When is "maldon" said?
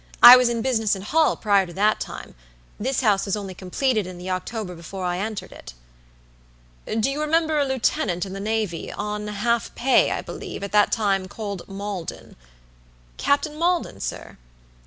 11.69-12.35, 13.59-13.99